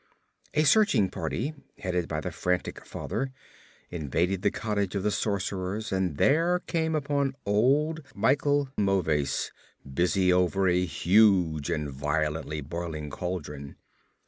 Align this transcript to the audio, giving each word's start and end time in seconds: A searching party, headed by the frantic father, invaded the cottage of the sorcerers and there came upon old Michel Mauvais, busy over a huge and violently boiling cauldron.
A 0.55 0.63
searching 0.63 1.11
party, 1.11 1.53
headed 1.77 2.07
by 2.07 2.21
the 2.21 2.31
frantic 2.31 2.83
father, 2.83 3.31
invaded 3.91 4.41
the 4.41 4.49
cottage 4.49 4.95
of 4.95 5.03
the 5.03 5.11
sorcerers 5.11 5.91
and 5.91 6.17
there 6.17 6.57
came 6.65 6.95
upon 6.95 7.35
old 7.45 8.01
Michel 8.15 8.69
Mauvais, 8.79 9.51
busy 9.93 10.33
over 10.33 10.67
a 10.67 10.85
huge 10.85 11.69
and 11.69 11.87
violently 11.87 12.61
boiling 12.61 13.11
cauldron. 13.11 13.75